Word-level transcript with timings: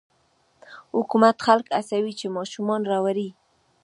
حکومت 0.97 1.35
خلک 1.45 1.65
هڅوي 1.77 2.13
چې 2.19 2.33
ماشومان 2.37 2.81
راوړي. 2.91 3.29